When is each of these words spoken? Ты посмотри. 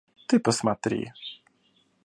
Ты 0.27 0.39
посмотри. 0.39 1.11